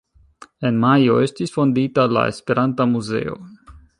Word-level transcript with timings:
En 0.69 0.79
Majo 0.85 1.17
estis 1.25 1.53
fondita 1.59 2.07
la 2.17 2.25
Esperanta 2.33 2.91
Muzeo. 2.97 3.39